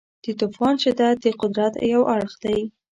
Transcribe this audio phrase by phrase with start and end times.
[0.23, 2.59] د طوفان شدت د قدرت یو اړخ دی.